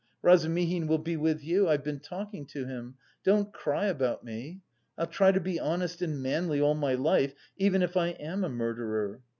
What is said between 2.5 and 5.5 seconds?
him.... Don't cry about me: I'll try to